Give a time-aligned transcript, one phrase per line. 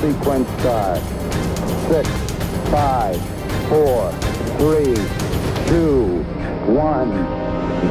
[0.00, 1.00] sequence start.
[1.88, 2.08] Six,
[2.70, 3.20] five,
[3.68, 4.12] four,
[4.58, 4.94] three,
[5.66, 6.22] two,
[6.72, 7.10] one,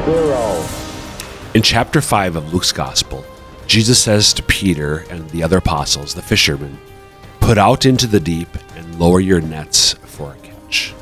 [0.04, 0.64] zero.
[1.54, 3.24] In chapter 5 of Luke's Gospel,
[3.66, 6.78] Jesus says to Peter and the other apostles, the fishermen,
[7.40, 10.94] Put out into the deep and lower your nets for a catch.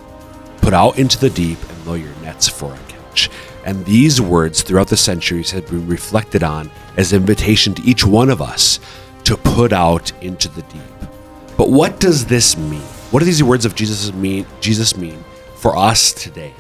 [0.61, 3.31] Put out into the deep and lower your nets for a catch.
[3.65, 8.31] And these words throughout the centuries have been reflected on as invitation to each one
[8.31, 8.81] of us
[9.27, 11.11] to put out into the deep.
[11.57, 12.81] But what does this mean?
[13.11, 15.25] What do these words of Jesus mean Jesus mean
[15.57, 16.55] for us today?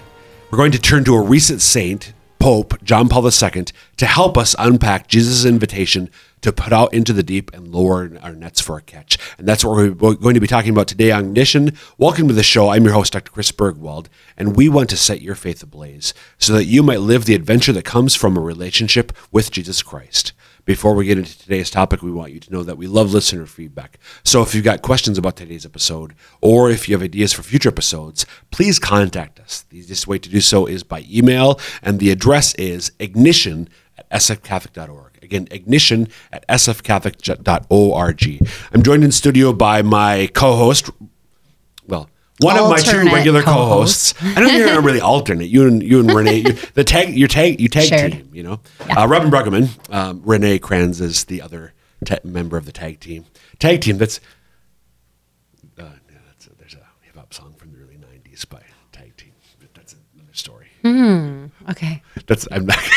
[0.51, 3.67] We're going to turn to a recent saint, Pope John Paul II,
[3.99, 6.11] to help us unpack Jesus' invitation
[6.47, 9.19] to put out into the deep and lower our nets for a catch.
[9.37, 11.77] And that's what we're going to be talking about today on Ignition.
[11.99, 12.69] Welcome to the show.
[12.69, 13.33] I'm your host, Dr.
[13.33, 14.07] Chris Burgwald,
[14.37, 17.73] and we want to set your faith ablaze so that you might live the adventure
[17.73, 20.35] that comes from a relationship with Jesus Christ.
[20.65, 23.47] Before we get into today's topic, we want you to know that we love listener
[23.47, 23.99] feedback.
[24.23, 27.71] So if you've got questions about today's episode, or if you have ideas for future
[27.71, 29.63] episodes, please contact us.
[29.63, 34.09] The easiest way to do so is by email, and the address is ignition at
[34.11, 35.16] sfcatholic.org.
[35.27, 38.49] Again, ignition at sfcatholic.org.
[38.73, 40.89] I'm joined in studio by my co-host,
[41.89, 44.13] well, one of my two regular co-hosts.
[44.13, 44.37] co-hosts.
[44.37, 45.49] I don't think you're really alternate.
[45.49, 48.13] You and you and Renee, you, the tag, your tag, you tag Shared.
[48.13, 48.31] team.
[48.33, 51.73] You know, uh, Robyn Bruggeman, um, Renee Kranz is the other
[52.05, 53.25] ta- member of the tag team.
[53.59, 53.99] Tag team.
[53.99, 54.21] That's
[55.79, 59.17] uh, yeah, that's a, there's a hip hop song from the early '90s by Tag
[59.17, 59.33] Team.
[59.59, 60.69] But that's another story.
[61.71, 62.03] Okay.
[62.27, 62.79] That's I'm not.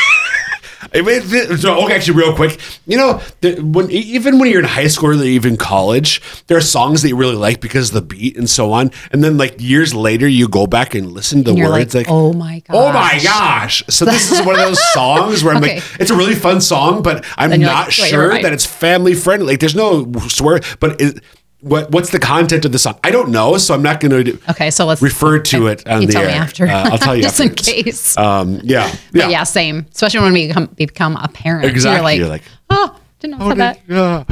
[0.94, 1.22] I mean,
[1.58, 5.10] so okay, actually, real quick, you know, the, when even when you're in high school
[5.10, 8.50] or even college, there are songs that you really like because of the beat and
[8.50, 11.70] so on, and then like years later, you go back and listen to the And
[11.70, 12.76] words, like, like, oh my gosh.
[12.76, 13.82] oh my gosh!
[13.88, 15.76] So this is one of those songs where I'm Okay.
[15.76, 19.46] like, it's a really fun song, but I'm not like, sure that it's family friendly.
[19.52, 21.22] Like, there's no swear, but it,
[21.60, 22.98] what what's the content of the song?
[23.04, 26.02] I don't know, so I'm not going to Okay, so let's refer to it on
[26.02, 26.66] You the tell me after.
[26.66, 28.16] Uh, I'll tell you just in case.
[28.16, 29.86] Um, yeah, But yeah, same.
[29.92, 31.66] Especially when we become become a parent.
[31.66, 32.16] Exactly.
[32.16, 33.80] You're like, You're like, oh, didn't know that.
[33.86, 34.24] Yeah.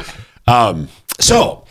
[0.46, 0.88] Um,
[1.20, 1.64] so,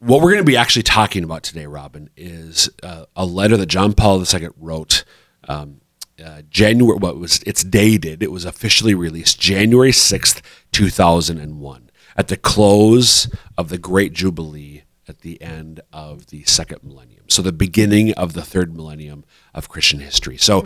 [0.00, 3.66] what we're going to be actually talking about today, Robyn, is uh, a letter that
[3.66, 5.04] John Paul II wrote.
[5.48, 5.80] Um,
[6.22, 8.22] uh, January, what was it's dated?
[8.22, 13.78] It was officially released January sixth, two thousand and one, at the close of the
[13.78, 17.24] Great Jubilee at the end of the second millennium.
[17.28, 19.24] So the beginning of the third millennium
[19.54, 20.36] of Christian history.
[20.36, 20.64] So.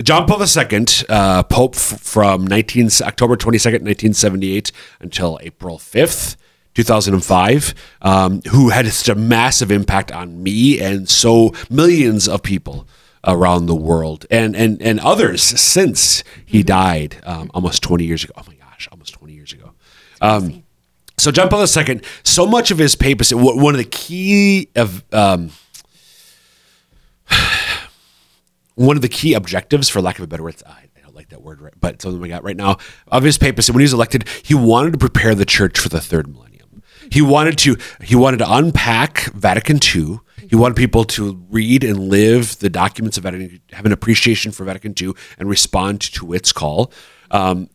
[0.00, 4.70] John Paul II, uh, Pope f- from 19, October 22nd, 1978
[5.00, 6.36] until April 5th,
[6.74, 12.86] 2005, um, who had such a massive impact on me and so millions of people
[13.26, 18.32] around the world and, and, and others since he died um, almost 20 years ago.
[18.36, 19.72] Oh my gosh, almost 20 years ago.
[20.20, 20.62] Um,
[21.18, 25.50] so John Paul II, so much of his papacy, one of the key of um,
[28.74, 31.28] one of the key objectives, for lack of a better word, I I don't like
[31.30, 33.84] that word, right, but it's something we got right now, of his papacy, when he
[33.84, 36.82] was elected, he wanted to prepare the church for the third millennium.
[37.10, 40.20] He wanted to he wanted to unpack Vatican II.
[40.48, 44.64] He wanted people to read and live the documents of Vatican, have an appreciation for
[44.64, 46.92] Vatican II, and respond to its call.
[47.30, 47.68] Um,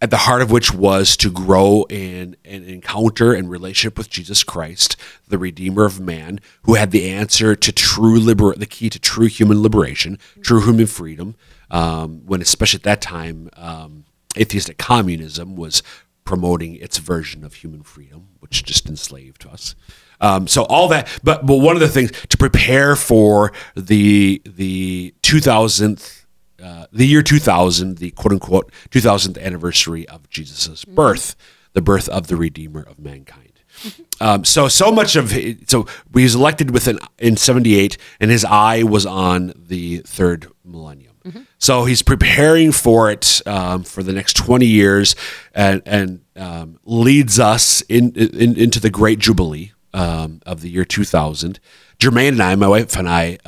[0.00, 4.42] at the heart of which was to grow in an encounter and relationship with Jesus
[4.42, 4.96] Christ,
[5.28, 9.26] the Redeemer of man, who had the answer to true liber, the key to true
[9.26, 11.34] human liberation, true human freedom.
[11.70, 14.04] Um, when, especially at that time, um,
[14.36, 15.82] atheistic communism was
[16.24, 19.74] promoting its version of human freedom, which just enslaved us.
[20.20, 25.14] Um, so all that, but but one of the things to prepare for the the
[25.22, 26.19] 2000th
[26.62, 31.36] uh, the year 2000, the quote unquote 2000th anniversary of Jesus' birth,
[31.72, 33.46] the birth of the Redeemer of mankind.
[34.22, 38.44] Um, so so much of it, so he was elected within in 78, and his
[38.44, 41.14] eye was on the third millennium.
[41.56, 45.16] So he's preparing for it um, for the next 20 years,
[45.54, 50.84] and and um, leads us in, in into the Great Jubilee um, of the year
[50.84, 51.58] 2000.
[51.98, 53.38] Jermaine and I, my wife and I.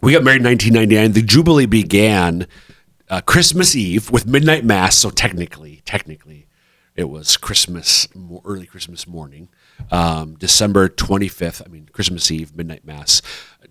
[0.00, 1.12] We got married in 1999.
[1.12, 2.46] The Jubilee began
[3.08, 4.96] uh, Christmas Eve with midnight mass.
[4.96, 6.46] So technically, technically,
[6.96, 8.06] it was Christmas,
[8.44, 9.48] early Christmas morning,
[9.90, 11.62] um, December 25th.
[11.64, 13.20] I mean, Christmas Eve, midnight mass,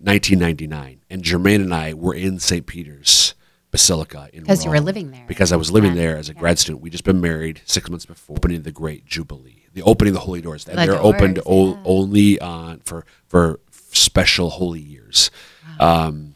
[0.00, 1.00] 1999.
[1.10, 2.66] And Jermaine and I were in St.
[2.66, 3.34] Peter's
[3.70, 5.24] Basilica in Because you were living there.
[5.26, 6.02] Because I was living Yeah.
[6.02, 6.82] there as a grad student.
[6.82, 10.20] We just been married six months before opening the Great Jubilee, the opening of the
[10.26, 10.66] holy doors.
[10.68, 13.58] And The they're opened doors, o- only on for for
[13.90, 15.30] special holy years.
[15.80, 16.34] Um,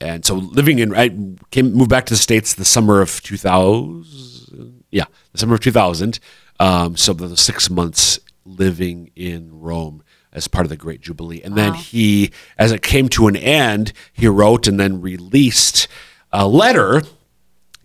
[0.00, 1.08] and so living in I
[1.50, 6.20] came moved back to the states the summer of 2000 yeah the summer of 2000
[6.60, 10.02] um, so the six months living in Rome
[10.32, 11.40] as part of the Great Jubilee.
[11.42, 15.88] And then he, as it came to an end, he wrote and then released
[16.32, 17.02] a letter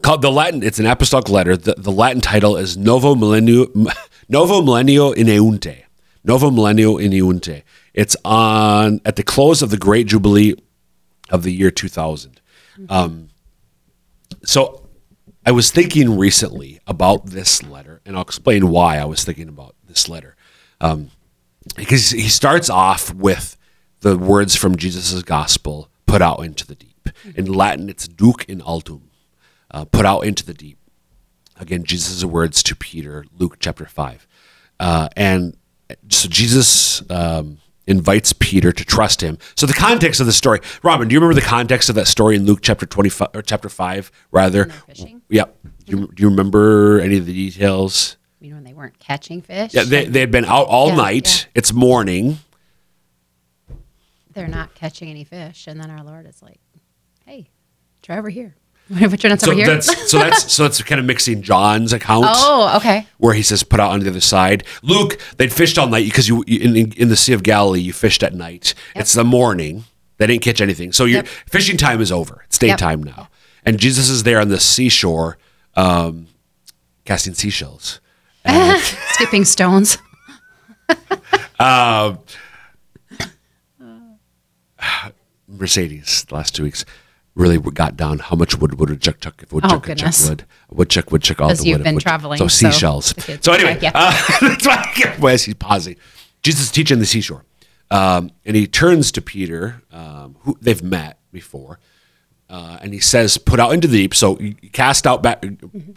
[0.01, 0.63] called the Latin.
[0.63, 1.55] It's an apostolic letter.
[1.55, 3.67] The, the Latin title is Novo Millennio,
[4.29, 5.83] Novo Millennio Ineunte.
[6.23, 7.63] Novo Millennio Ineunte.
[7.93, 10.55] It's on at the close of the Great Jubilee
[11.33, 12.39] of the year 2000.
[12.87, 13.29] Um,
[14.45, 14.87] so
[15.45, 19.75] I was thinking recently about this letter, and I'll explain why I was thinking about
[19.85, 20.35] this letter.
[20.79, 21.09] Um,
[21.75, 23.57] because he starts off with
[24.01, 27.09] the words from Jesus' gospel put out into the deep.
[27.35, 29.09] In Latin, it's duc in altum,
[29.71, 30.77] uh, put out into the deep.
[31.59, 34.27] Again, Jesus' words to Peter, Luke chapter 5.
[34.79, 35.57] Uh, and
[36.09, 39.37] so Jesus um, invites Peter to trust him.
[39.55, 42.35] So the context of the story, Robyn, do you remember the context of that story
[42.35, 44.69] in Luke chapter 25 or chapter 5 rather?
[45.29, 45.57] Yep.
[45.85, 48.17] Do you, do you remember any of the details?
[48.39, 49.73] You know when they weren't catching fish?
[49.73, 51.47] Yeah, they, they had been out all Yeah, night.
[51.55, 52.39] It's morning.
[54.33, 56.59] They're not catching any fish, and then our Lord is like,
[57.25, 57.49] "Hey,
[58.01, 58.55] try over here.
[58.89, 61.93] Put your nuts So over here." that's so that's so that's kind of mixing John's
[61.93, 63.07] account oh, okay.
[63.17, 64.63] where he says put out on the other side.
[64.81, 67.93] Luke, they'd fished all night because you in, in, in the Sea of Galilee you
[67.93, 68.73] fished at night.
[68.95, 69.85] It's the morning.
[70.17, 70.91] They didn't catch anything.
[70.91, 71.27] So your Yep.
[71.27, 72.43] fishing time is over.
[72.45, 72.77] It's Yep.
[72.77, 73.29] daytime now.
[73.65, 75.37] And Jesus is there on the seashore
[75.75, 76.27] um,
[77.05, 77.99] casting seashells.
[79.13, 79.97] Skipping stones.
[85.47, 86.83] Mercedes the last two weeks
[87.35, 90.29] really got down how much wood would a chuck chuck if woodchuck chuck Oh, goodness.
[90.29, 90.45] wood.
[90.69, 91.67] Woodchuck would chuck all the Because wood.
[91.69, 93.13] you've if been woodchuck- traveling, So so seashells.
[93.13, 93.91] the So anyway, yeah.
[93.95, 95.95] uh, that's why I why he's pausing.
[96.43, 97.43] Jesus is teaching the seashore.
[97.89, 101.79] Um, and he turns to Peter, um, who they've met before,
[102.49, 104.37] uh, and he says, "Put out into the deep." So
[104.71, 105.43] cast out back,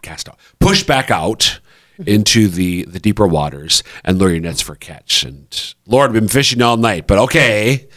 [0.03, 1.59] cast out, push back out
[2.05, 5.23] into the the deeper waters and lure your nets for catch.
[5.25, 7.89] And Lord, we've been fishing all night, but okay.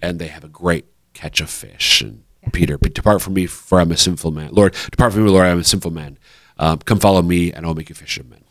[0.00, 2.00] And they have a great catch of fish.
[2.00, 2.22] And
[2.52, 4.50] Peter, depart from me, for I'm a sinful man.
[4.52, 6.18] Lord, depart from me, Lord, I'm a sinful man.
[6.58, 8.44] Um, come follow me, and I'll make you fishermen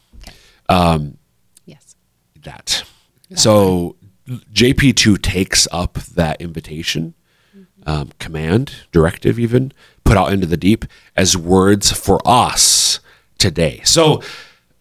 [1.66, 1.96] Yes.
[2.44, 2.84] that.
[3.36, 3.96] So
[4.54, 7.14] JP2 takes up that invitation,
[7.86, 9.72] um, command, directive, even
[10.04, 10.86] put out into the deep
[11.16, 13.00] as words for us
[13.38, 13.82] today.
[13.84, 14.22] So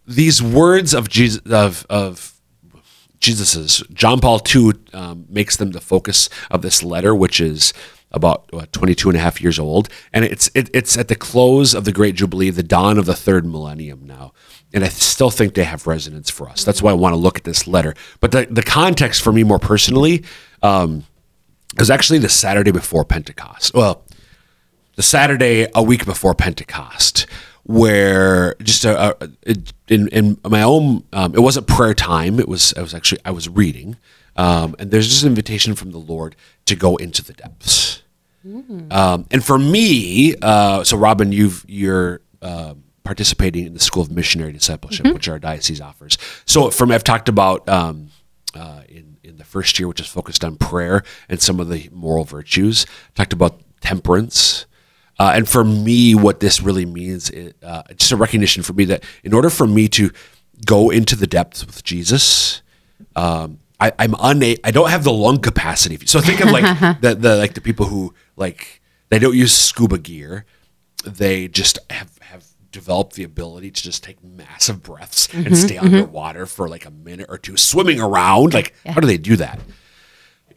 [0.06, 2.34] these words of Jesus of of
[3.20, 7.72] Jesus's John Paul II um, makes them the focus of this letter, which is
[8.10, 9.88] about what, 22 and a half years old.
[10.12, 13.14] And it's, it, it's at the close of the Great Jubilee, the dawn of the
[13.14, 14.32] third millennium now.
[14.72, 16.64] And I still think they have resonance for us.
[16.64, 17.94] That's why I want to look at this letter.
[18.20, 20.24] But the, the context for me more personally
[20.62, 21.04] um,
[21.78, 23.74] was actually the Saturday before Pentecost.
[23.74, 24.04] Well,
[24.96, 27.26] the Saturday a week before Pentecost,
[27.62, 29.56] where just a, a,
[29.86, 32.40] in in my own, um, it wasn't prayer time.
[32.40, 33.96] It was I was actually I was reading,
[34.36, 36.34] um, and there's just an invitation from the Lord
[36.68, 38.02] to go into the depths.
[38.92, 44.10] Um, and for me, uh, so Robyn, you've you're uh, participating in the School of
[44.10, 46.16] Missionary Discipleship, which our diocese offers.
[46.46, 48.08] So from I've talked about um,
[48.54, 51.88] uh, in in the first year, which is focused on prayer and some of the
[51.92, 52.86] moral virtues.
[53.14, 54.66] Talked about temperance.
[55.18, 58.84] Uh, and for me, what this really means is uh, just a recognition for me
[58.84, 60.10] that in order for me to
[60.64, 62.62] go into the depths with Jesus,
[63.16, 64.60] um, I, I'm unable.
[64.64, 66.04] I don't have the lung capacity.
[66.06, 69.98] So think of like the, the like the people who like they don't use scuba
[69.98, 70.44] gear.
[71.04, 76.44] They just have have developed the ability to just take massive breaths and stay underwater
[76.44, 78.52] for like a minute or two, swimming around.
[78.52, 79.60] Like how do they do that?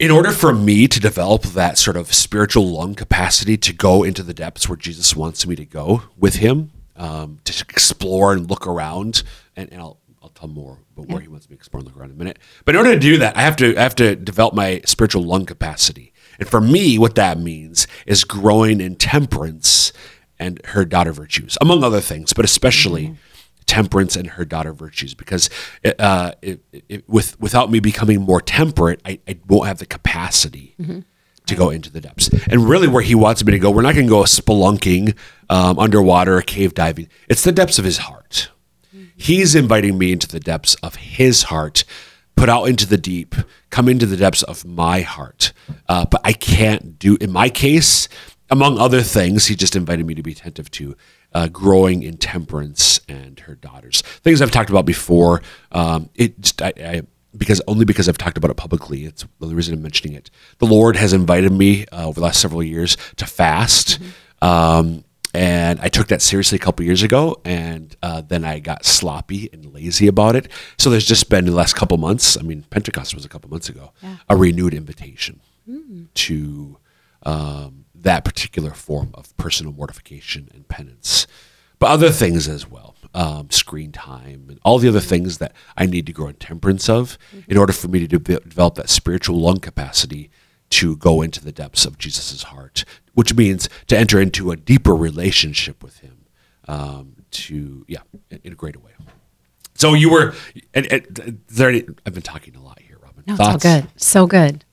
[0.02, 4.24] in order for me to develop that sort of spiritual lung capacity to go into
[4.24, 8.66] the depths where Jesus wants me to go with Him, um, to explore and look
[8.66, 9.22] around,
[9.54, 11.96] and, and I'll I'll tell more about where He wants me to explore and look
[11.96, 12.38] around in a minute.
[12.64, 15.22] But in order to do that, I have to I have to develop my spiritual
[15.24, 19.92] lung capacity, and for me, what that means is growing in temperance
[20.38, 23.16] and her daughter virtues, among other things, but especially
[23.66, 25.14] temperance and her daughter virtues.
[25.14, 25.48] Because
[25.82, 29.86] it, uh, it, it, with without me becoming more temperate I, I won't have the
[29.86, 30.74] capacity
[31.46, 32.28] to go into the depths.
[32.48, 35.16] And really where he wants me to go we're not going to go spelunking
[35.50, 37.08] um, underwater cave diving.
[37.28, 38.50] It's the depths of his heart
[39.16, 41.84] he's inviting me into the depths of his heart.
[42.34, 43.34] Put out into the deep.
[43.70, 45.52] Come into the depths of my heart.
[45.88, 48.08] Uh, but i can't do in my case
[48.50, 50.96] among other things he just invited me to be attentive to
[51.34, 54.02] uh, growing in temperance and her daughters.
[54.02, 57.02] Things i've talked about before um, it just I, I
[57.36, 59.04] because only because I've talked about it publicly.
[59.04, 60.30] It's the reason I'm mentioning it.
[60.58, 63.98] The Lord has invited me uh, over the last several years to fast,
[64.40, 68.84] um, and I took that seriously a couple years ago, and uh, then I got
[68.84, 70.48] sloppy and lazy about it.
[70.78, 72.36] So there's just been the last couple months.
[72.36, 73.92] I mean, Pentecost was a couple months ago.
[74.28, 75.40] A renewed invitation
[76.14, 76.78] to
[77.24, 81.26] um, that particular form of personal mortification and penance,
[81.78, 85.86] but other things as well, um, screen time and all the other things that I
[85.86, 87.16] need to grow in temperance of
[87.48, 90.30] in order for me to de- develop that spiritual lung capacity
[90.72, 94.94] to go into the depths of Jesus' heart, which means to enter into a deeper
[94.94, 96.24] relationship with Him,
[96.66, 98.00] um, to yeah,
[98.30, 98.92] in a greater way.
[99.74, 100.34] So you were,
[100.74, 101.70] and, and, there
[102.06, 103.24] I've been talking a lot here, Robyn.
[103.26, 103.88] No, it's all good.
[103.96, 104.64] So good.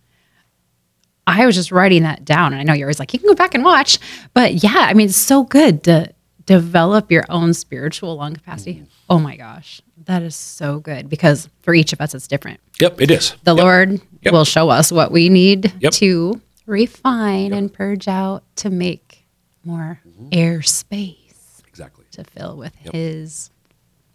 [1.26, 3.36] I was just writing that down, and I know you're always like, you can go
[3.36, 4.00] back and watch,
[4.34, 6.14] but yeah, I mean, it's so good to
[6.50, 8.74] develop your own spiritual lung capacity.
[8.80, 8.88] Mm.
[9.08, 12.60] Oh my gosh, that is so good because for each of us, it's different.
[12.82, 13.36] Yep, it is.
[13.44, 13.64] The Yep.
[13.64, 14.34] Lord Yep.
[14.34, 15.92] will show us what we need Yep.
[15.94, 19.28] to refine and purge out to make
[19.64, 20.28] more Mm-hmm.
[20.32, 22.06] air space Exactly.
[22.14, 23.52] to fill with His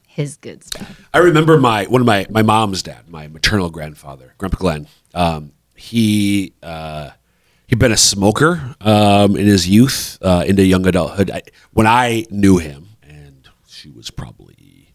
[0.05, 1.09] His good stuff.
[1.15, 4.87] I remember my one of my my mom's dad, my maternal grandfather, Grandpa Glenn.
[5.15, 7.11] Um, he uh,
[7.67, 11.31] he'd been a smoker um, in his youth, uh, into young adulthood.
[11.31, 11.43] I,
[11.73, 14.95] when I knew him, and she was probably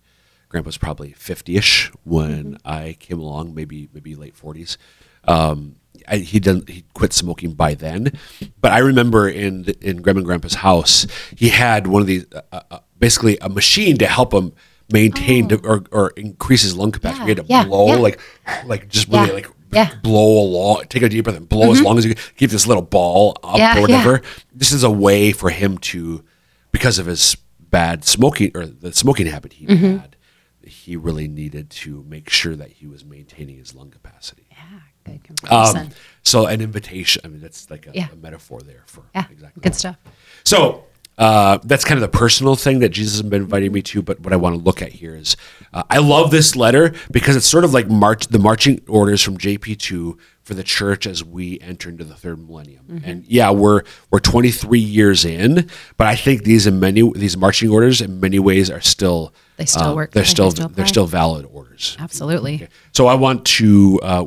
[0.50, 4.78] Grandpa's probably fifty ish when I came along, maybe maybe late forties.
[5.26, 5.76] Um,
[6.08, 8.14] I, he done he quit smoking by then,
[8.62, 12.62] but I remember in in Grandma and Grandpa's house, he had one of these uh,
[12.72, 14.54] uh, basically a machine to help him
[14.92, 17.24] maintain to, or, or increase his lung capacity.
[17.24, 17.46] he had to Oh.
[17.50, 17.96] Yeah, blow yeah.
[17.98, 18.20] like
[18.66, 19.88] like just really Yeah, like yeah.
[19.88, 20.02] Mm-hmm.
[20.02, 22.24] blow along, take a deep breath and blow as long as you can.
[22.38, 24.22] Keep this little ball up Yeah, or whatever.
[24.54, 26.24] This is a way for him to,
[26.72, 29.98] because of his bad smoking or the smoking habit he Mm-hmm.
[29.98, 30.16] had,
[30.64, 34.46] he really needed to make sure that he was maintaining his lung capacity.
[34.52, 35.78] Yeah, good comparison.
[35.78, 35.90] Um,
[36.24, 37.22] so an invitation.
[37.26, 38.08] I mean, that's like a, Yeah.
[38.12, 39.62] a metaphor there for yeah, exactly.
[39.62, 39.98] good stuff.
[40.46, 40.84] So
[41.20, 44.02] uh, that's kind of the personal thing that Jesus has been inviting me to.
[44.02, 45.36] But what I want to look at here is,
[45.74, 49.38] uh, I love this letter because it's sort of like march the marching orders from
[49.38, 52.86] JP two for the church as we enter into the third millennium.
[52.90, 53.10] Mm-hmm.
[53.10, 57.70] And yeah, we're we're 23 years in, but I think these in many these marching
[57.70, 60.12] orders in many ways are still They still uh, work.
[60.14, 61.98] They're They still still they're still valid orders.
[62.00, 62.70] Absolutely.
[62.94, 64.00] So I want to.
[64.02, 64.26] Uh,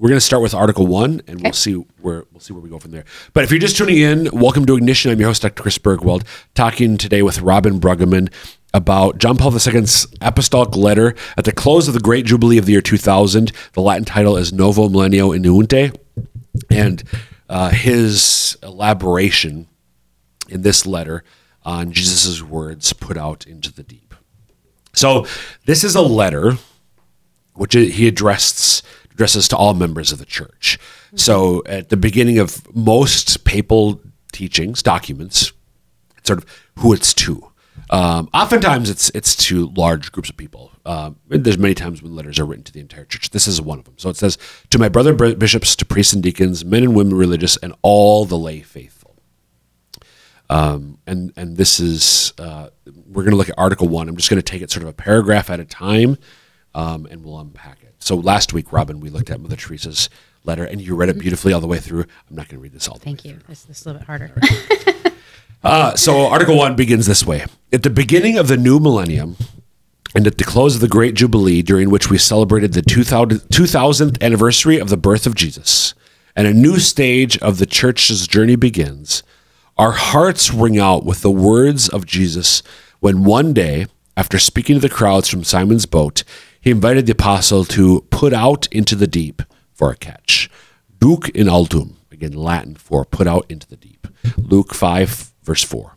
[0.00, 2.70] we're going to start with Article One, and we'll see where we'll see where we
[2.70, 3.04] go from there.
[3.34, 5.12] But if you're just tuning in, welcome to Ignition.
[5.12, 5.62] I'm your host, Dr.
[5.62, 8.32] Chris Burgwald, talking today with Robyn Bruggeman
[8.72, 12.72] about John Paul II's apostolic letter at the close of the Great Jubilee of the
[12.72, 13.52] year 2000.
[13.74, 15.94] The Latin title is Novo Millennio Ineunte,
[16.70, 17.04] and
[17.50, 19.68] uh, his elaboration
[20.48, 21.24] in this letter
[21.62, 24.14] on Jesus' words put out into the deep.
[24.94, 25.26] So
[25.66, 26.56] this is a letter
[27.52, 28.82] which he addressed
[29.20, 30.78] addresses to all members of the church.
[31.14, 34.00] So at the beginning of most papal
[34.32, 35.52] teachings, documents,
[36.16, 36.46] it's sort of
[36.78, 37.46] who it's to.
[37.90, 40.70] Um, oftentimes, it's it's to large groups of people.
[40.86, 43.30] Um, there's many times when letters are written to the entire church.
[43.30, 43.94] This is one of them.
[43.98, 44.38] So it says,
[44.70, 48.38] "To my brother bishops, to priests and deacons, men and women religious, and all the
[48.38, 49.16] lay faithful."
[50.48, 54.08] Um, and and this is uh, we're going to look at Article One.
[54.08, 56.16] I'm just going to take it sort of a paragraph at a time,
[56.74, 57.94] um, and we'll unpack it.
[57.98, 60.08] So last week, Robyn, we looked at Mother Teresa's
[60.44, 62.00] letter, and you read it beautifully all the way through.
[62.00, 62.94] I'm not going to read this all.
[62.94, 63.38] The Thank you.
[63.48, 64.32] This, this is a little bit harder.
[65.62, 69.36] uh, so Article 1 begins this way At the beginning of the new millennium,
[70.14, 74.20] and at the close of the Great Jubilee, during which we celebrated the 2000 2000th
[74.22, 75.94] anniversary of the birth of Jesus,
[76.34, 79.22] and a new stage of the church's journey begins,
[79.76, 82.62] our hearts ring out with the words of Jesus
[83.00, 83.86] when one day,
[84.16, 86.22] after speaking to the crowds from Simon's boat,
[86.60, 90.50] he invited the apostle to put out into the deep for a catch.
[90.98, 94.06] Duc in altum, again Latin for put out into the deep.
[94.36, 95.96] Luke 5, verse 4.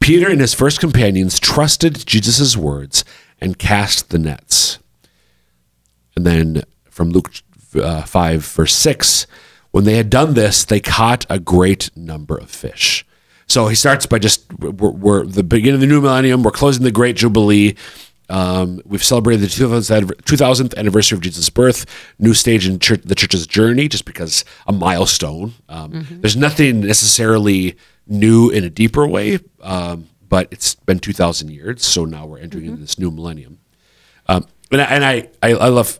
[0.00, 3.04] Peter and his first companions trusted Jesus' words
[3.40, 4.78] and cast the nets.
[6.16, 7.30] And then from Luke
[7.76, 9.26] uh, 5, verse 6,
[9.70, 13.06] when they had done this, they caught a great number of fish.
[13.46, 16.84] So he starts by just, we're, we're the beginning of the new millennium, we're closing
[16.84, 17.76] the Great Jubilee.
[18.28, 21.86] Um, we've celebrated the 2000th, 2000th anniversary of Jesus' birth,
[22.18, 25.54] new stage in church, the church's journey, just because a milestone.
[25.68, 31.84] Um, There's nothing necessarily new in a deeper way, um, but it's been 2,000 years,
[31.86, 33.58] so now we're entering into this new millennium.
[34.26, 35.98] Um, and I, and I, I, I love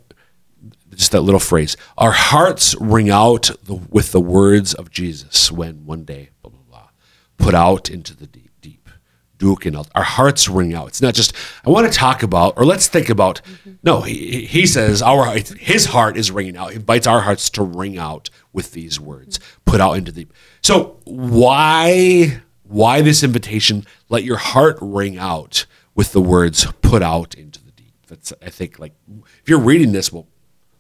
[0.95, 1.77] just that little phrase.
[1.97, 6.61] Our hearts ring out the, with the words of Jesus when one day, blah, blah,
[6.69, 6.89] blah,
[7.39, 8.48] put out into the deep.
[9.39, 10.89] Duc in altum, our hearts ring out.
[10.89, 11.33] It's not just
[11.65, 13.41] I want to talk about or let's think about.
[13.45, 13.73] Mm-hmm.
[13.83, 16.71] No, he, he says our his heart is ringing out.
[16.71, 19.71] He invites our hearts to ring out with these words, mm-hmm.
[19.71, 20.27] put out into the.
[20.61, 23.87] So why Why this invitation?
[24.11, 25.65] Let your heart ring out
[25.95, 29.93] with the words "put out into the deep." That's I think like if you're reading
[29.93, 30.27] this, well,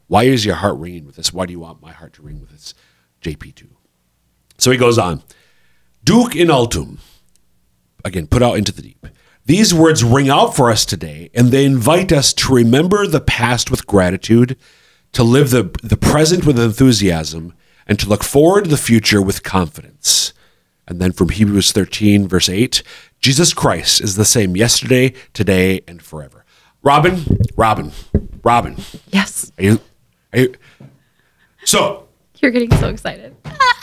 [0.07, 1.33] why is your heart ringing with this?
[1.33, 2.75] Why do you want my heart to ring with this?
[3.23, 3.71] JP two.
[4.59, 5.23] So he goes on.
[6.05, 6.99] Duc in altum.
[8.09, 9.07] Again, put out into the deep.
[9.45, 13.71] These words ring out for us today, and they invite us to remember the past
[13.71, 14.57] with gratitude,
[15.12, 17.53] to live the, the present with enthusiasm,
[17.87, 20.33] and to look forward to the future with confidence.
[20.87, 22.83] And then from Hebrews 13, verse 8,
[23.21, 26.47] Jesus Christ is the same yesterday, today, and forever.
[26.83, 27.25] Robyn,
[27.57, 27.93] Robyn,
[28.43, 28.79] Robyn.
[29.11, 29.53] Yes.
[29.59, 29.81] Are you,
[30.33, 30.55] are you,
[31.65, 33.37] so You're getting so excited.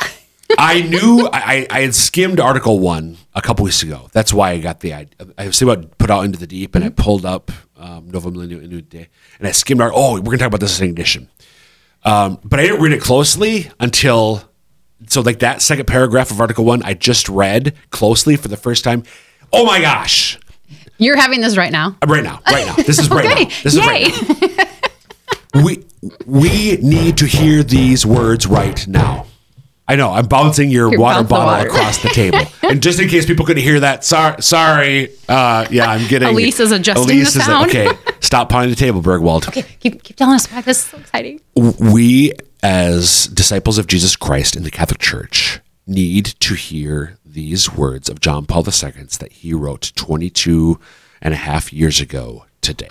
[0.57, 4.09] I knew I, I had skimmed Article One a couple weeks ago.
[4.13, 5.27] That's why I got the idea.
[5.37, 8.65] I was about put out into the deep, and I pulled up um, Novo Millennio
[8.65, 9.07] Ineunte
[9.39, 9.81] and I skimmed.
[9.81, 11.29] Our, oh, we're gonna talk about this in Ignition,
[12.03, 14.43] um, but I didn't read it closely until
[15.07, 16.83] so like that second paragraph of Article One.
[16.83, 19.03] I just read closely for the first time.
[19.51, 20.39] Oh my gosh!
[20.97, 21.97] You're having this right now.
[22.05, 22.75] Right now, right now.
[22.75, 23.45] This is right now.
[23.63, 23.85] This is Yay.
[23.85, 24.57] right
[25.53, 25.63] now.
[25.63, 25.85] We
[26.25, 29.25] we need to hear these words right now.
[29.87, 31.67] I know I'm bouncing your You're water bouncing bottle water.
[31.69, 35.09] across the table, and just in case people couldn't hear that, sorry, sorry.
[35.29, 36.29] Uh, yeah, I'm getting.
[36.29, 37.69] Elise is adjusting the sound.
[37.69, 37.89] okay,
[38.19, 39.47] stop pounding the table, Burgwald.
[39.47, 40.65] Okay, keep, keep telling us back.
[40.65, 41.39] This is so exciting.
[41.55, 42.31] We,
[42.63, 48.19] as disciples of Jesus Christ in the Catholic Church, need to hear these words of
[48.21, 50.79] John Paul II that he wrote 22
[51.21, 52.89] and a half years ago today.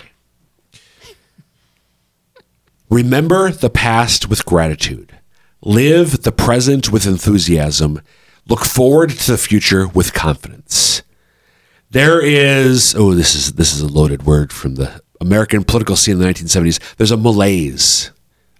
[2.89, 5.17] Remember the past with gratitude.
[5.67, 7.99] Live the present with enthusiasm.
[8.47, 11.01] Look forward to the future with confidence.
[11.89, 16.13] There is oh this is this is a loaded word from the American political scene
[16.13, 16.97] in the 1970s.
[16.97, 18.11] There's a malaise,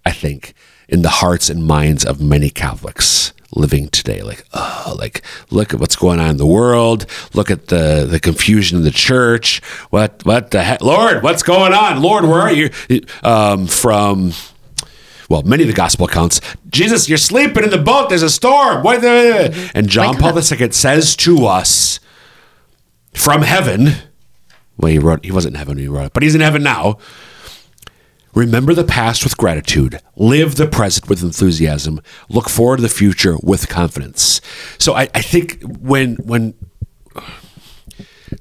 [0.04, 0.56] I think,
[0.90, 4.24] in the hearts and minds of many Catholics living today.
[4.24, 5.22] Like, oh, like
[5.52, 7.06] look at what's going on in the world.
[7.36, 9.62] Look at the the confusion in the church.
[9.92, 11.22] What what the heck, Lord?
[11.22, 12.26] What's going on, Lord?
[12.26, 12.72] Where are you?
[13.22, 14.34] Um, from
[15.30, 18.10] well, many of the gospel accounts, Jesus, you're sleeping in the boat.
[18.10, 18.84] There's a storm.
[18.84, 20.38] What the-" And John Paul.
[20.38, 22.00] II says to us
[23.14, 23.94] from heaven.
[24.78, 25.24] Well, he wrote.
[25.24, 26.98] He wasn't in heaven when he wrote it, but he's in heaven now.
[28.34, 30.02] Remember the past with gratitude.
[30.18, 32.02] Live the present with enthusiasm.
[32.28, 34.42] Look forward to the future with confidence.
[34.78, 36.54] So I, I think when when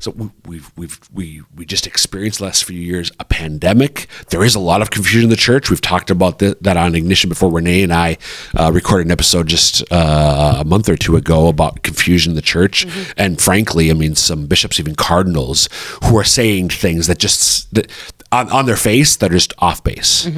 [0.00, 4.08] so we- we've we've we we just experienced the last few years a pandemic.
[4.30, 5.70] There is a lot of confusion in the church.
[5.70, 7.50] We've talked about th- that on Ignition before.
[7.50, 8.18] Renee and I
[8.56, 12.42] uh, recorded an episode just uh, a month or two ago about confusion in the
[12.42, 15.68] church, and frankly, I mean, some bishops, even cardinals,
[16.04, 17.90] who are saying things that just that,
[18.32, 20.28] on, on their face that are just off base,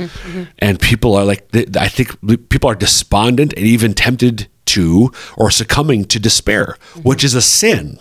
[0.58, 6.04] and people are like, I think people are despondent and even tempted to or succumbing
[6.06, 7.98] to despair, which is a sin.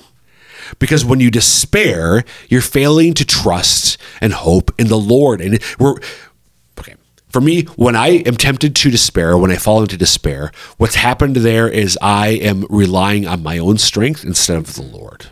[0.79, 5.41] Because when you despair, you're failing to trust and hope in the Lord.
[5.41, 5.95] And we're
[6.79, 6.95] okay.
[7.29, 11.37] For me, when I am tempted to despair, when I fall into despair, what's happened
[11.37, 15.27] there is I am relying on my own strength instead of the Lord.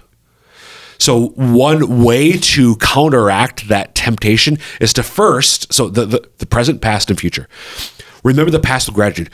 [1.03, 6.81] So one way to counteract that temptation is to first, so the, the, the present,
[6.81, 7.49] past, and future.
[8.23, 9.29] Remember the past with gratitude.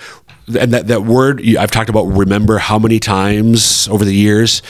[0.59, 4.63] And that, that word I've talked about remember how many times over the years.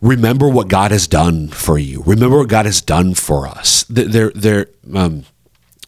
[0.00, 2.02] Remember what God has done for you.
[2.04, 3.84] Remember what God has done for us.
[3.88, 5.24] There, there, um,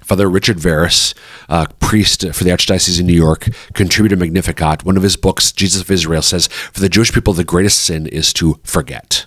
[0.02, 1.14] Father Richard Veras,
[1.50, 4.82] uh, priest for the Archdiocese of New York, contributed Magnificat.
[4.84, 8.06] One of his books, Jesus of Israel, says, For the Jewish people, the greatest sin
[8.06, 9.26] is to forget.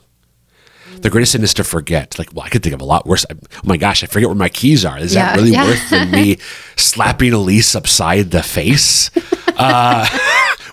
[1.02, 2.18] The greatest sin is to forget.
[2.18, 3.26] Like, well, I could think of a lot worse.
[3.30, 5.00] I, oh my gosh, I forget where my keys are.
[5.00, 5.66] Is that really yeah.
[5.66, 6.38] worth than me
[6.76, 9.10] slapping Elise upside the face?
[9.58, 10.08] Uh,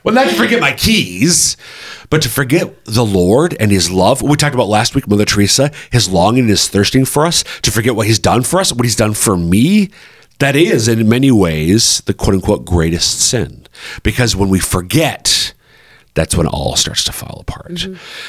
[0.09, 1.59] well, not to forget my keys,
[2.09, 4.23] but to forget the Lord and His love.
[4.23, 7.71] We talked about last week, Mother Teresa, His longing and His thirsting for us, to
[7.71, 9.90] forget what He's done for us, what He's done for me.
[10.38, 13.66] That is, in many ways, the quote unquote greatest sin.
[14.03, 15.53] Because when we forget,
[16.14, 17.87] that's when all starts to fall apart.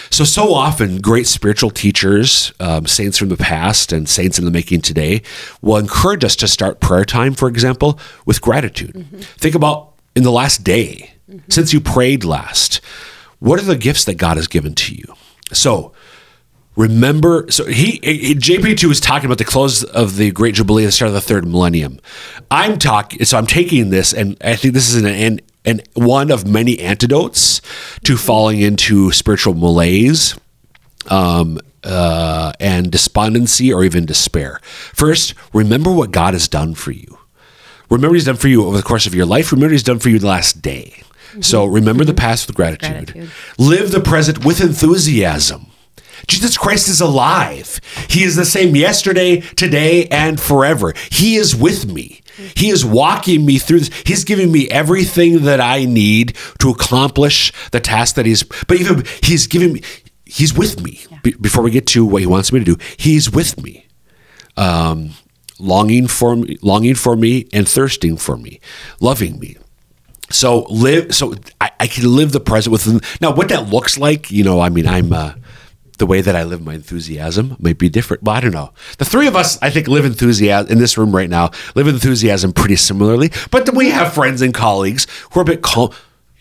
[0.10, 4.52] So, so often, great spiritual teachers, um, saints from the past and saints in the
[4.52, 5.22] making today,
[5.62, 9.08] will encourage us to start prayer time, for example, with gratitude.
[9.38, 11.14] Think about in the last day,
[11.50, 12.82] since you prayed last,
[13.40, 15.14] what are the gifts that God has given to you?
[15.52, 15.94] So,
[16.76, 20.92] remember so he, he jp2 is talking about the close of the great jubilee the
[20.92, 22.00] start of the third millennium.
[22.50, 26.32] I'm talking so i'm taking this and i think this is an, an, an one
[26.32, 27.60] of many antidotes
[28.06, 30.40] to falling into spiritual malaise
[31.10, 34.62] um, uh, and despondency or even despair.
[34.64, 37.18] First remember what god has done for you.
[37.90, 39.52] Remember he's done for you over the course of your life.
[39.52, 41.04] Remember he's done for you the last day
[41.42, 43.14] so remember the past with gratitude.
[43.14, 43.32] Gratitude.
[43.58, 45.70] live the present with enthusiasm
[46.28, 47.80] Jesus Christ is alive.
[48.10, 50.94] He is the same yesterday, today, and forever.
[51.12, 52.22] He is with me.
[52.56, 54.02] He is walking me through this.
[54.06, 59.04] He's giving me everything that I need to accomplish the task that he's, but even
[59.22, 59.82] he's giving me,
[60.26, 61.02] he's with me.
[61.24, 63.88] Be- before we get to what he wants me to do, he's with me.
[64.56, 65.12] Um,
[65.60, 68.60] longing for me, longing for me and thirsting for me,
[69.02, 69.58] loving me.
[70.32, 71.14] So live.
[71.16, 73.02] So I, I can live the present within.
[73.22, 75.34] Now, what that looks like, you know, I mean, I'm uh,
[75.98, 78.24] the way that I live my enthusiasm might be different.
[78.24, 78.72] But I don't know.
[79.00, 81.52] The three of us, I think, live enthusiasm in this room right now.
[81.76, 83.32] Live enthusiasm pretty similarly.
[83.52, 85.92] But then we have friends and colleagues who are a bit calm.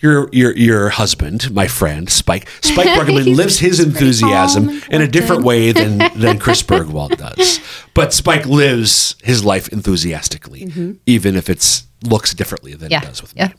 [0.01, 5.43] Your your your husband, my friend Spike Spike Bruggeman lives his enthusiasm in a different
[5.43, 7.59] way than than Chris Burgwald does.
[7.95, 13.01] But Spike lives his life enthusiastically, even if it's looks differently than Yeah.
[13.03, 13.49] it does with Yeah.
[13.49, 13.55] me.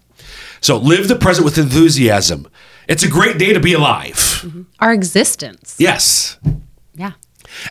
[0.62, 2.48] So live the present with enthusiasm.
[2.88, 4.16] It's a great day to be alive.
[4.16, 4.64] Mm-hmm.
[4.80, 5.76] Our existence.
[5.78, 6.38] Yes.
[6.96, 7.14] Yeah.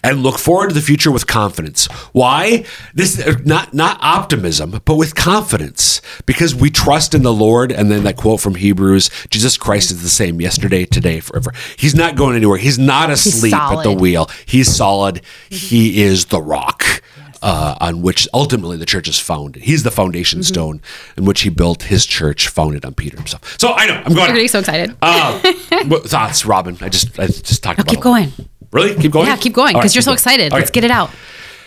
[0.03, 1.87] And look forward to the future with confidence.
[2.12, 2.64] Why?
[2.94, 7.70] This uh, not not optimism, but with confidence, because we trust in the Lord.
[7.70, 11.94] And then that quote from Hebrews: "Jesus Christ is the same yesterday, today, forever." He's
[11.94, 12.59] not going anywhere.
[12.59, 14.31] He's not asleep at the wheel.
[14.46, 15.22] He's solid.
[15.51, 15.55] Mm-hmm.
[15.55, 17.03] He is the rock.
[17.40, 19.62] Uh, on which ultimately the church is founded.
[19.62, 20.81] He's the foundation stone
[21.16, 23.57] in which he built his church, founded on Peter himself.
[23.61, 24.33] So I know I'm going.
[24.33, 24.96] Getting so excited.
[25.01, 25.38] Uh,
[26.01, 26.77] thoughts, Robyn?
[26.81, 27.92] I just I just talked about.
[27.92, 27.96] It.
[27.96, 28.33] Keep going.
[28.72, 29.01] Really?
[29.01, 29.27] Keep going.
[29.27, 30.16] Yeah, keep going because right, you're so going.
[30.16, 30.53] excited.
[30.53, 31.11] All Let's get it out.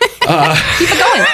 [0.78, 1.26] keep it going.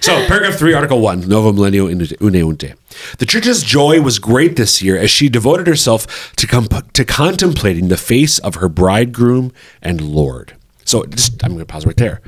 [0.00, 2.74] So, paragraph three, article one, Novo Millennio Ineunte.
[3.18, 7.88] The church's joy was great this year as she devoted herself to, comp- to contemplating
[7.88, 9.52] the face of her bridegroom
[9.82, 10.56] and Lord.
[10.84, 12.22] So, just, I'm going to pause right there.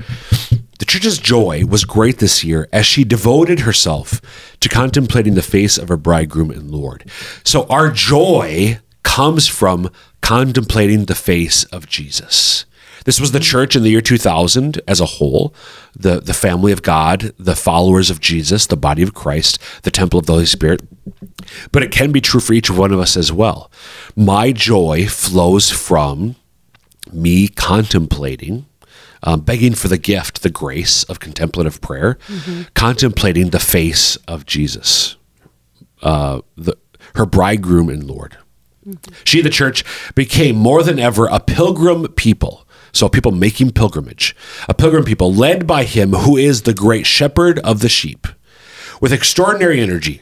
[0.81, 4.19] The church's joy was great this year as she devoted herself
[4.61, 7.07] to contemplating the face of her bridegroom and Lord.
[7.43, 9.91] So, our joy comes from
[10.21, 12.65] contemplating the face of Jesus.
[13.05, 15.53] This was the church in the year 2000 as a whole,
[15.95, 20.19] the, the family of God, the followers of Jesus, the body of Christ, the temple
[20.19, 20.81] of the Holy Spirit.
[21.71, 23.69] But it can be true for each one of us as well.
[24.15, 26.37] My joy flows from
[27.13, 28.65] me contemplating,
[29.23, 32.17] um, begging for the gift, the grace of contemplative prayer,
[32.73, 35.15] contemplating the face of Jesus,
[36.01, 36.77] uh, the,
[37.15, 38.37] her bridegroom and Lord.
[39.23, 39.83] She, the church,
[40.15, 42.67] became more than ever a pilgrim people.
[42.93, 44.35] So, people making pilgrimage,
[44.67, 48.27] a pilgrim people led by him who is the great shepherd of the sheep.
[48.99, 50.21] With extraordinary energy,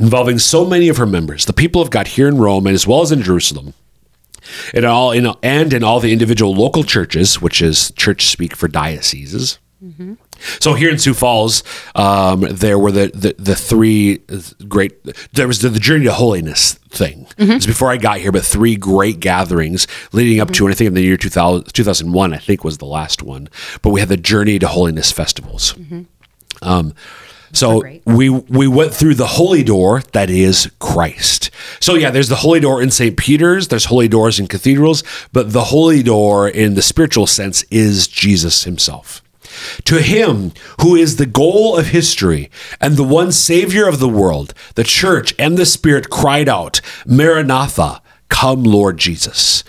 [0.00, 2.86] involving so many of her members, the people of God here in Rome and as
[2.86, 3.74] well as in Jerusalem,
[4.74, 8.68] and all in and in all the individual local churches, which is church speak for
[8.68, 9.58] dioceses.
[10.60, 11.62] So here in Sioux Falls,
[11.94, 14.18] um, there were the, the the three
[14.68, 14.92] great.
[15.32, 17.26] There was the, the Journey to Holiness thing.
[17.38, 20.76] It was before I got here, but three great gatherings leading up to, and I
[20.76, 23.48] think in the year 2000, 2001, I think was the last one.
[23.82, 25.74] But we had the Journey to Holiness festivals.
[26.62, 26.94] Um,
[27.52, 31.50] so we we went through the holy door that is Christ.
[31.80, 33.16] So yeah, there's the holy door in St.
[33.16, 38.08] Peter's, there's holy doors in cathedrals, but the holy door in the spiritual sense is
[38.08, 39.22] Jesus himself.
[39.84, 44.54] To him who is the goal of history and the one savior of the world,
[44.74, 48.01] the church and the spirit cried out, Maranatha,
[48.32, 49.62] come Lord Jesus.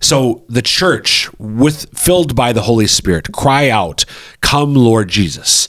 [0.00, 4.04] So the church with filled by the Holy Spirit cry out,
[4.42, 5.66] come Lord Jesus.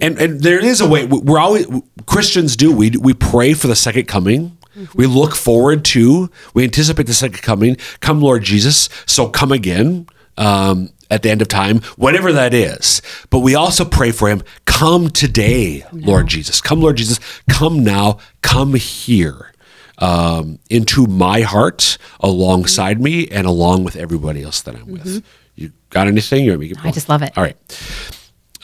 [0.00, 1.66] And and there is a way we're always
[2.04, 4.58] Christians do we we pray for the second coming.
[4.94, 7.76] We look forward to, we anticipate the second coming.
[8.00, 10.06] Come Lord Jesus, so come again.
[10.36, 13.02] Um, at the end of time, whatever that is.
[13.30, 16.60] But we also pray for him, come today, Lord Jesus.
[16.60, 17.18] Come, Lord Jesus.
[17.48, 18.18] Come now.
[18.42, 19.49] Come here
[20.00, 25.24] um, into my heart alongside me and along with everybody else that I'm with.
[25.54, 26.44] You got anything?
[26.44, 27.36] You want me to keep I just love it.
[27.36, 27.56] All right.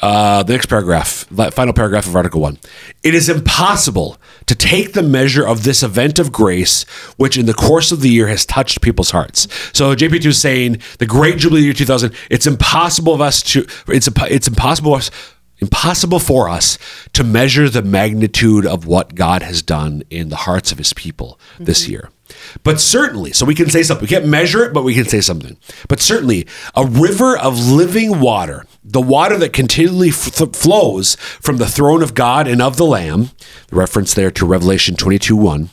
[0.02, 2.58] Uh, the next paragraph, final paragraph of Article 1.
[3.02, 6.82] It is impossible to take the measure of this event of grace,
[7.16, 9.48] which in the course of the year has touched people's hearts.
[9.72, 14.08] So JP2 is saying the Great Jubilee year 2000, it's impossible of us to, it's,
[14.30, 15.10] it's impossible of us,
[15.58, 16.78] impossible for us
[17.12, 21.38] to measure the magnitude of what God has done in the hearts of his people
[21.58, 21.92] this mm-hmm.
[21.92, 22.10] year.
[22.62, 24.04] But certainly, so we can say something.
[24.04, 25.56] We can't measure it, but we can say something.
[25.88, 31.68] But certainly, a river of living water, the water that continually f- flows from the
[31.68, 33.30] throne of God and of the Lamb,
[33.68, 35.70] the reference there to Revelation 22 1,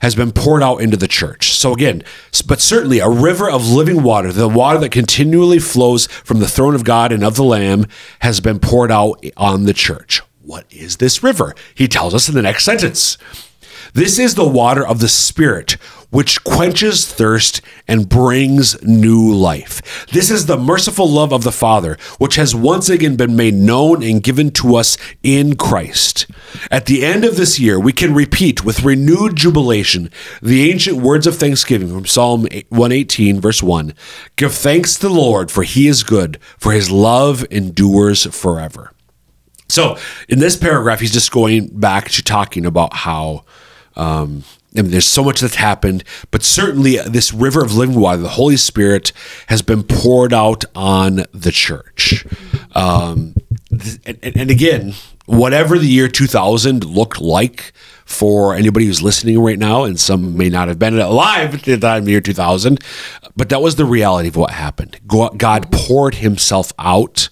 [0.00, 1.52] has been poured out into the church.
[1.52, 2.02] So again,
[2.46, 6.74] but certainly a river of living water, the water that continually flows from the throne
[6.74, 7.86] of God and of the Lamb,
[8.20, 10.22] has been poured out on the church.
[10.42, 11.54] What is this river?
[11.74, 13.18] He tells us in the next sentence.
[13.94, 15.72] This is the water of the Spirit,
[16.10, 20.06] which quenches thirst and brings new life.
[20.12, 24.02] This is the merciful love of the Father, which has once again been made known
[24.02, 26.26] and given to us in Christ.
[26.70, 31.26] At the end of this year, we can repeat with renewed jubilation the ancient words
[31.26, 33.94] of thanksgiving from Psalm 118, verse 1
[34.36, 38.92] Give thanks to the Lord, for he is good, for his love endures forever.
[39.68, 39.98] So
[40.28, 43.44] in this paragraph, he's just going back to talking about how.
[43.98, 44.44] Um,
[44.76, 48.28] I mean, there's so much that's happened, but certainly this river of living water, the
[48.28, 49.12] Holy Spirit,
[49.48, 52.24] has been poured out on the church.
[52.74, 53.34] Um,
[53.70, 54.94] and, and again,
[55.26, 57.72] whatever the year 2000 looked like
[58.04, 61.78] for anybody who's listening right now, and some may not have been alive at the
[61.78, 62.78] time of year 2000,
[63.36, 64.98] but that was the reality of what happened.
[65.06, 67.28] God poured himself out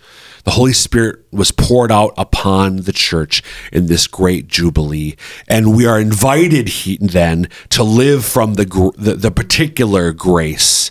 [0.47, 5.17] the Holy Spirit was poured out upon the church in this great jubilee,
[5.49, 8.65] and we are invited he, then to live from the
[8.97, 10.91] the, the particular grace.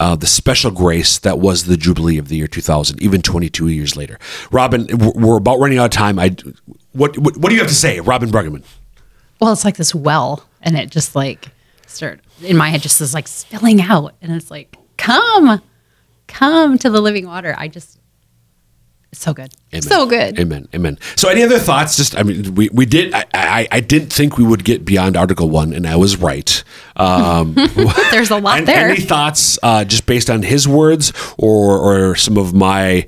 [0.00, 3.94] Uh, the special grace that was the jubilee of the year 2000, even 22 years
[3.94, 4.18] later.
[4.50, 6.18] Robyn, we're about running out of time.
[6.18, 6.34] I,
[6.90, 8.64] what, what, what do you have to say, Robyn Bruggeman?
[9.40, 11.50] Well, it's like this well, and it just like
[11.86, 15.62] started in my head, just is like spilling out, and it's like, come,
[16.26, 17.54] come to the living water.
[17.56, 18.00] I just
[19.18, 19.52] so good.
[19.72, 19.82] Amen.
[19.82, 20.38] So good.
[20.38, 20.68] Amen.
[20.74, 20.98] Amen.
[21.16, 21.96] So any other thoughts?
[21.96, 25.16] Just I mean, we, we did I, I, I didn't think we would get beyond
[25.16, 26.62] Article One, and I was right.
[26.96, 27.54] Um,
[28.10, 28.88] There's a lot and, there.
[28.88, 33.06] Any thoughts uh, just based on his words or or some of my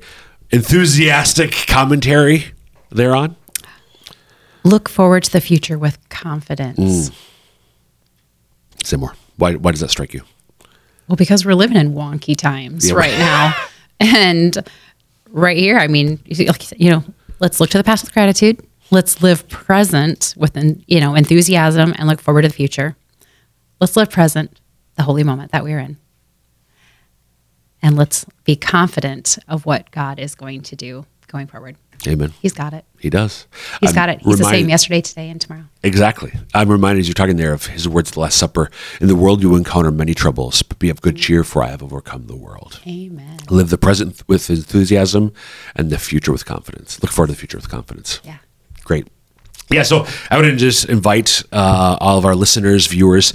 [0.51, 2.45] enthusiastic commentary
[2.89, 3.35] thereon?
[4.63, 7.09] Look forward to the future with confidence.
[7.09, 7.15] Mm.
[8.83, 9.13] Say more.
[9.37, 10.23] Why why does that strike you?
[11.07, 12.95] Well, because we're living in wonky times yeah.
[12.95, 13.55] right now.
[13.99, 14.55] And
[15.29, 15.77] right here.
[15.77, 17.03] I mean, you know,
[17.39, 18.65] let's look to the past with gratitude.
[18.89, 20.55] Let's live present with,
[20.87, 22.95] you know, enthusiasm and look forward to the future.
[23.79, 24.59] Let's live present,
[24.95, 25.97] the holy moment that we're in.
[27.81, 31.77] And let's be confident of what God is going to do going forward.
[32.07, 32.33] Amen.
[32.41, 32.85] He's got it.
[32.99, 33.47] He does.
[33.79, 34.19] He's I'm got it.
[34.19, 35.65] He's reminded, the same yesterday, today, and tomorrow.
[35.83, 36.33] Exactly.
[36.53, 39.15] I'm reminded as you're talking there of his words at the Last Supper In the
[39.15, 42.35] world you encounter many troubles, but be of good cheer, for I have overcome the
[42.35, 42.79] world.
[42.87, 43.37] Amen.
[43.49, 45.31] Live the present with enthusiasm
[45.75, 47.01] and the future with confidence.
[47.01, 48.19] Look forward to the future with confidence.
[48.23, 48.37] Yeah.
[48.83, 49.07] Great.
[49.69, 53.33] Yeah, so I would just invite uh, all of our listeners, viewers,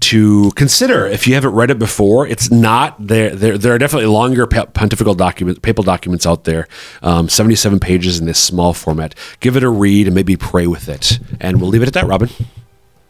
[0.00, 2.26] to consider if you haven't read it before.
[2.26, 3.34] It's not there.
[3.36, 6.68] There, there are definitely longer pontifical documents, papal documents out there,
[7.02, 9.14] um, seventy-seven pages in this small format.
[9.40, 11.18] Give it a read and maybe pray with it.
[11.38, 12.06] And we'll leave it at that.
[12.06, 12.30] Robyn,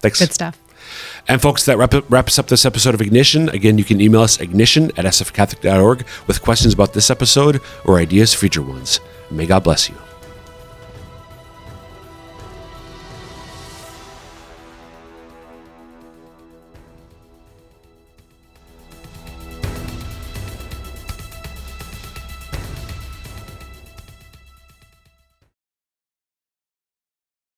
[0.00, 0.18] thanks.
[0.18, 0.58] Good stuff.
[1.26, 3.48] And folks, that wrap, wraps up this episode of Ignition.
[3.50, 8.34] Again, you can email us ignition at sfcatholic.org with questions about this episode or ideas
[8.34, 9.00] for future ones.
[9.30, 10.03] May God bless you.